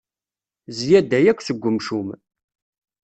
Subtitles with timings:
[0.75, 2.07] Zzyada akk seg umcum.